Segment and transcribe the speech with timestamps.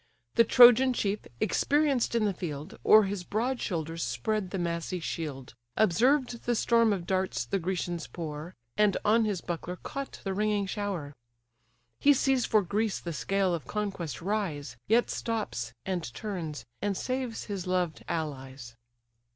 [0.33, 5.53] The Trojan chief, experienced in the field, O'er his broad shoulders spread the massy shield,
[5.77, 10.65] Observed the storm of darts the Grecians pour, And on his buckler caught the ringing
[10.65, 11.13] shower:
[11.99, 17.43] He sees for Greece the scale of conquest rise, Yet stops, and turns, and saves
[17.43, 18.75] his loved allies.